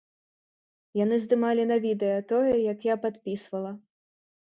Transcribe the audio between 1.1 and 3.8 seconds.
здымалі на відэа тое, як я падпісвала.